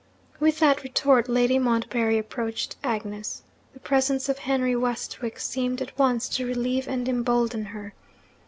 With 0.39 0.57
that 0.57 0.81
retort, 0.83 1.29
Lady 1.29 1.59
Montbarry 1.59 2.17
approached 2.17 2.75
Agnes. 2.83 3.43
The 3.75 3.79
presence 3.79 4.29
of 4.29 4.39
Henry 4.39 4.75
Westwick 4.75 5.37
seemed 5.37 5.79
at 5.79 5.95
once 5.95 6.27
to 6.29 6.47
relieve 6.47 6.87
and 6.87 7.07
embolden 7.07 7.65
her. 7.65 7.93